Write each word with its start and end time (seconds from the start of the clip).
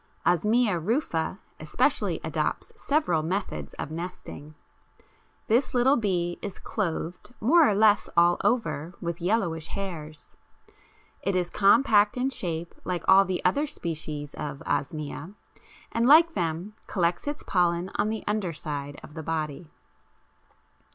Osmia 0.25 0.79
rufa 0.83 1.37
especially 1.59 2.19
adopts 2.23 2.73
several 2.75 3.21
methods 3.21 3.75
of 3.75 3.91
nesting. 3.91 4.55
This 5.45 5.75
little 5.75 5.95
bee 5.95 6.39
is 6.41 6.57
clothed 6.57 7.35
more 7.39 7.69
or 7.69 7.75
less 7.75 8.09
all 8.17 8.41
over 8.43 8.95
with 8.99 9.21
yellowish 9.21 9.67
hairs; 9.67 10.35
it 11.21 11.35
is 11.35 11.51
compact 11.51 12.17
in 12.17 12.31
shape 12.31 12.73
like 12.83 13.03
all 13.07 13.25
the 13.25 13.45
other 13.45 13.67
species 13.67 14.33
of 14.33 14.63
Osmia, 14.65 15.35
and 15.91 16.07
like 16.07 16.33
them 16.33 16.73
collects 16.87 17.27
its 17.27 17.43
pollen 17.43 17.91
on 17.93 18.09
the 18.09 18.23
underside 18.25 18.99
of 19.03 19.13
the 19.13 19.21
body. 19.21 19.69